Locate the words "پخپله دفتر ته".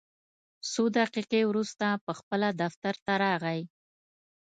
2.05-3.13